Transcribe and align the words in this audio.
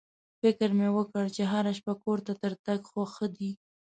فکر 0.41 0.69
مې 0.77 0.89
وکړ 0.97 1.23
چې 1.35 1.43
هره 1.51 1.71
شپه 1.77 1.93
کور 2.03 2.19
ته 2.27 2.33
تر 2.43 2.53
تګ 2.65 2.79
خو 2.89 3.01
ښه 3.13 3.27
دی. 3.37 3.51